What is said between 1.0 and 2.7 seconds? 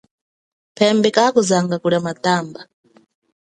kakuzanga kulia matamba.